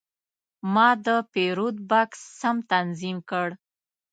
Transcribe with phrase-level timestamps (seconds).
[0.73, 3.47] ما د پیرود بکس سم تنظیم کړ.